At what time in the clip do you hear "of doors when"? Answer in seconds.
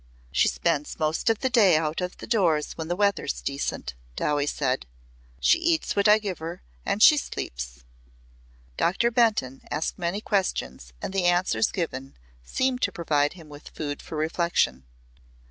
2.01-2.87